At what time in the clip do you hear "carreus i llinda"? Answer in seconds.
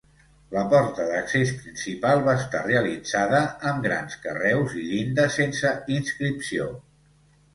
4.25-5.27